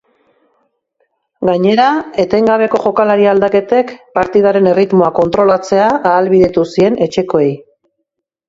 Gainera, 1.49 1.89
etengabeko 2.23 2.81
jokalari 2.85 3.29
aldaketek 3.33 3.93
partidaren 4.19 4.71
erritmoa 4.73 5.11
kontrolatzea 5.21 5.93
ahalbidetu 6.15 6.69
zien 6.73 6.99
etxekoei. 7.09 7.51